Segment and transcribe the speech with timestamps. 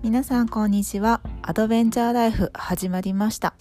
[0.00, 1.20] 皆さんこんにちは。
[1.42, 3.54] アドベンチャーライフ始まりました。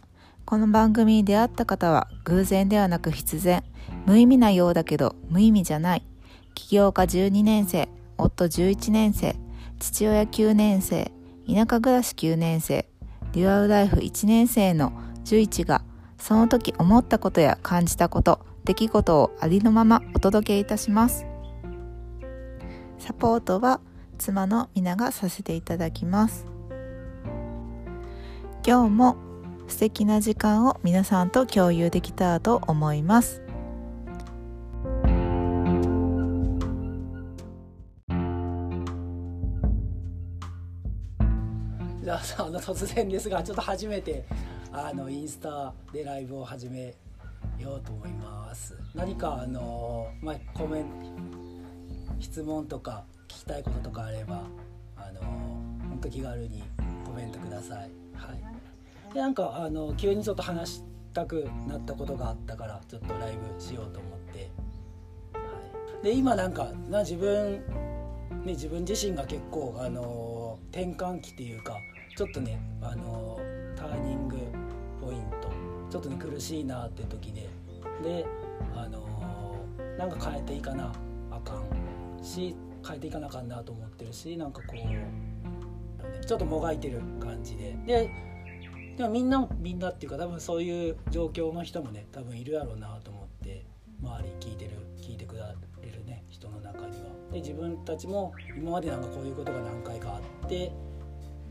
[0.45, 3.63] この番組に出会った方は偶然ではなく必然。
[4.05, 6.05] 無意味なようだけど無意味じゃない。
[6.53, 9.35] 起業家12年生夫11年生
[9.79, 11.11] 父親9年生
[11.47, 12.87] 田舎暮らし9年生
[13.31, 14.93] デュアルライフ1年生の
[15.25, 15.81] 11が
[16.19, 21.25] その時思ったことや感じたこと出来事をありのままお届けいたします。
[22.99, 23.81] サポートは
[24.17, 26.45] 妻の皆がさせていただきます。
[28.65, 29.15] 今日も
[29.67, 33.41] 素敵な時間を皆さんと共有できたらと思います。
[42.03, 44.25] じゃああの突然ですがちょっと初めて
[44.71, 46.95] あのインスタでライブを始め
[47.59, 48.75] ようと思います。
[48.95, 50.89] 何かあのまあコメント
[52.19, 53.03] 質問とか
[53.37, 54.41] 聞きたいこととかあれば
[54.95, 56.63] あの本当気軽に
[57.05, 57.91] コメントください。
[58.15, 59.13] はい。
[59.13, 64.49] でなんかあの急にちょっと話したくなったことがあったからちょっとライブしようと思って。
[65.33, 65.41] は
[66.01, 66.03] い。
[66.03, 67.61] で今なんかな自分
[68.43, 71.77] ね自分自身が結構あの転換期っていうか
[72.17, 73.39] ちょっとねあの
[73.75, 74.37] ターニング
[74.99, 75.49] ポイント
[75.91, 77.47] ちょっとね苦しいなって時で
[78.03, 78.25] で
[78.75, 79.55] あの
[79.95, 80.91] なんか変えていかな
[81.29, 82.55] あかんし
[82.87, 88.09] 変えていかなあかんなと思ってるしなんかこうちょっともがいてる感じでで
[88.97, 93.65] でもみんなみんなっていうか多分そういう状況の人もね多分いるやろうなと思って
[94.01, 97.07] 周り聞いてる聞いてくだれるね人の中には。
[97.31, 100.71] で自分たちも今までなんかこういうことが何回かあって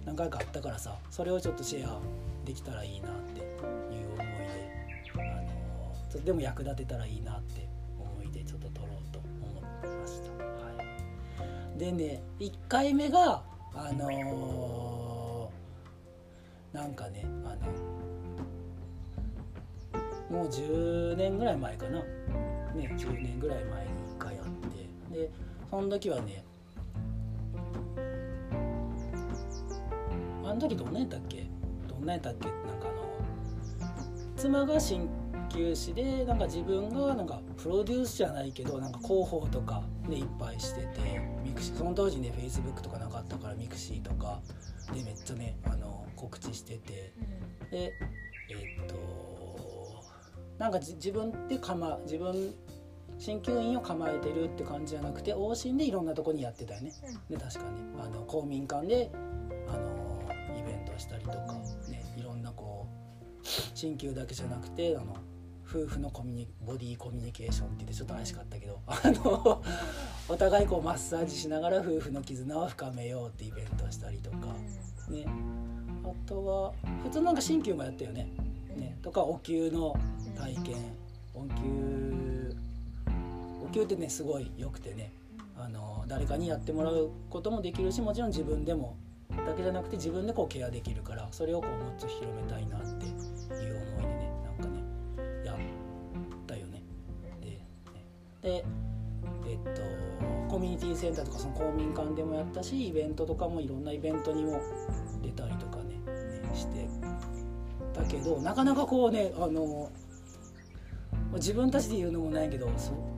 [0.04, 2.00] 何回かあったからさそれをちょっとシェア
[2.44, 4.72] できたらいいなっていう思いで、
[5.14, 7.65] あのでも役立てたらいいなって
[11.76, 13.42] でね1回目が
[13.74, 17.54] あのー、なんかねあ
[20.30, 22.04] のもう10年ぐらい前かな、ね、
[22.98, 25.16] 10年ぐらい前に1回あって。
[25.16, 25.30] で
[25.70, 26.44] その時はね
[30.44, 31.46] あの時どんなやったっけ？
[31.88, 32.48] どんなやったっけ？
[32.48, 32.96] なんかあの
[34.36, 35.08] 妻が鍼
[35.48, 44.40] 灸師でなんか自分がなんかプロデュースじゃないけどなんか広報とかねいっぱいしててミクシその当時ねフェイスブックとかなかったからミクシーとか
[44.94, 47.12] でめっちゃねあの告知してて
[47.70, 47.92] で
[48.50, 50.04] えー、っと
[50.58, 52.54] なんか自分で構自分
[53.18, 56.92] 鍼灸院を構えてるって感じじゃなくて往診でいろんなとこにやってたよね。
[57.30, 59.10] で確かにあの公民館で
[59.68, 60.22] あの
[60.58, 61.36] イベントしたりとか、
[61.88, 62.86] ね、いろんなこ
[63.42, 65.16] う鍼灸だけじゃなくてあの
[65.68, 69.62] 夫婦のコミュニボディコミュニケーションって言ってちょっと怪しかったけどあの
[70.28, 74.36] お互いこうマッサージしながら夫婦の絆を深めようってイベントしたりとか、
[75.08, 75.26] ね、
[76.04, 76.72] あとは
[77.02, 78.32] 普通なんか鍼灸もやったよね。
[78.76, 78.96] ね。
[79.02, 79.98] とかお灸の
[80.36, 80.76] 体験。
[81.34, 82.56] お灸
[83.64, 85.12] お灸ってねすごい良くてね。
[85.58, 88.96] あの誰かにやってもらうこともできるしもちろん自分でも。
[89.44, 93.06] だけじゃなくて自分でこうケアできるからそれをこうもっと広めたいなって
[98.46, 98.64] で
[99.48, 99.82] えっと
[100.48, 104.60] コミュニティセンターとかその公民館でもやったしイベントとかもいろんなイベントにも
[105.20, 106.00] 出たりとかね
[106.54, 106.88] して
[107.92, 109.90] たけどなかなかこうねあの
[111.34, 112.70] 自分たちで言うのもないけど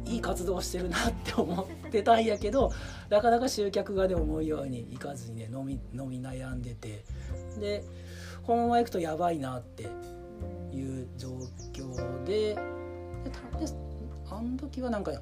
[0.07, 2.73] いい活動してるなって思ってたんやけど
[3.11, 7.05] なかなか集客がね思うようにいかずにね飲み飲み悩んでて。
[7.61, 7.85] で
[8.47, 9.83] このまま行くとやばいなって
[10.73, 11.29] いう状
[11.75, 12.59] 況でで
[14.31, 15.13] あの時はなんか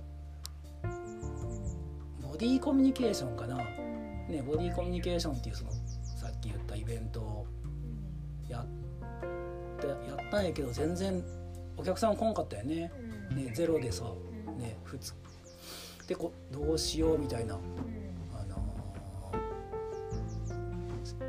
[2.22, 5.70] ボディコミュニケーションかな、ね、ボディコミュニケーションっていうその
[6.20, 7.46] さっき言ったイベントを
[8.48, 8.66] やっ
[9.80, 11.22] てやったんやけど全然
[11.76, 12.90] お客さん来んかったよね,、
[13.30, 14.04] ねゼロでさ、
[14.58, 15.12] ね、普通
[16.08, 19.32] でこどうしようみたいな、あの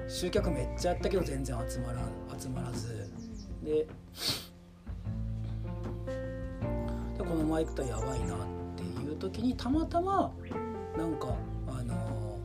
[0.07, 2.02] ー、集客めっちゃやったけど全然集まら
[2.40, 3.10] 集まらず。
[3.63, 3.88] で
[7.48, 8.38] マイクとやばいなっ
[8.76, 10.32] ていう時にたまたま
[10.98, 11.36] なんか
[11.68, 12.40] あの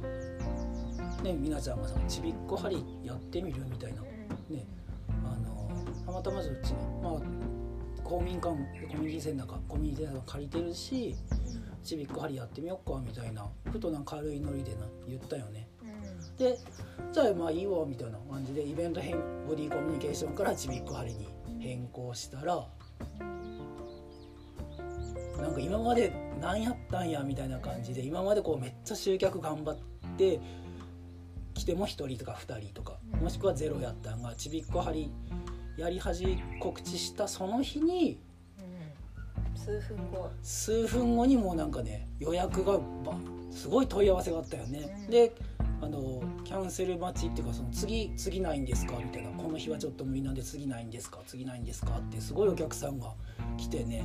[1.21, 4.03] ー、ねみなちゃんがさちびっこ針やってみるみたいな
[4.49, 4.67] ね
[5.25, 7.13] あのー、たまたまうちねまあ
[8.05, 11.17] 公民館コミュニティセンターかコミュニティセンター借りてるし
[11.83, 15.69] ちびっこ針やってみよっかみたいなふとなんか軽いノリでな言ったよね。
[16.39, 16.59] で
[17.13, 19.17] じゃあまあいいわみたいな感じでイベント変
[19.47, 21.29] ボディコミュニケーションからちびっこ針に
[21.59, 22.67] 変更したら
[25.43, 29.77] なんか今まで何やったんやみたいな感じで今までこうめっちゃ集客頑張っ
[30.17, 30.41] て
[31.55, 35.11] 来ても1人とか2人とかもしくはゼロやったんがちびっこ張
[35.77, 38.21] やり始告知したその日に
[39.55, 40.31] 数分後。
[40.43, 42.79] 数分後にもうなんかね予約が
[43.51, 45.35] すごい問い合わせがあったよね、で
[45.81, 48.95] あのキャンセル待ちっていうかその次次ないんですか？
[48.97, 49.31] みたいな。
[49.31, 51.21] この日はちょっとみんなで次ないんですか？
[51.27, 51.99] 次ないんですか？
[51.99, 53.13] ってすごいお客さんが
[53.57, 54.05] 来てね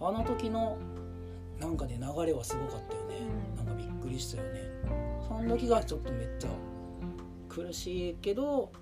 [0.00, 0.76] あの時の
[1.60, 3.20] なんかね流れはすごかったよね。
[3.56, 4.60] なんかびっくりしたよね。
[5.26, 6.50] その時がちょっとめっちゃ
[7.48, 8.72] 苦しいけど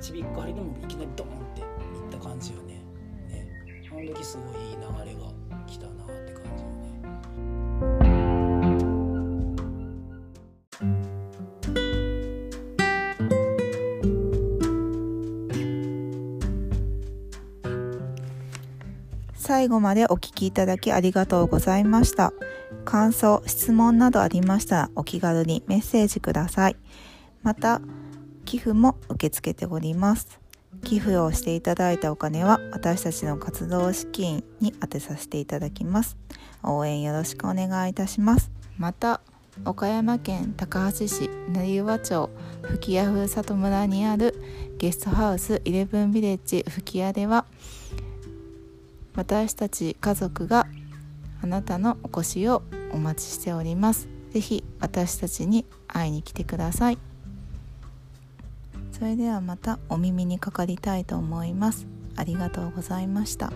[0.00, 1.66] ちびっこ張りでもいきなりドーンっていっ
[2.10, 2.74] た感じよね。
[3.28, 3.48] ね。
[3.90, 5.37] あの時すごいいい流れが
[19.38, 22.32] 最後までお聞きいただきありがとうございました。
[22.84, 26.76] 感想質問などありましたらお気軽にメッセージください。
[27.42, 27.80] また
[28.44, 30.40] 寄付も受け付けております。
[30.82, 36.16] 寄付をしていただいたお金は私たちの活動資金に充てさせていただきます。
[36.62, 38.50] 応援よろしくお願いいたします。
[38.76, 39.20] また
[39.64, 42.30] 岡山県高梁市成岩町
[42.62, 44.34] 吹屋風里村にある
[44.78, 47.44] ゲストハウスイレブンビレッジ吹屋では
[49.18, 50.68] 私たち家族が
[51.42, 52.62] あなたのお越しを
[52.92, 54.08] お待ちしております。
[54.30, 56.98] 是非私たちに会いに来てください。
[58.92, 61.88] それではまたお耳にかかりたいと思います。
[62.14, 63.52] ありがとうございました。